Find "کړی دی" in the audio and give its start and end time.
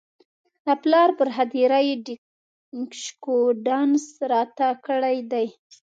4.85-5.47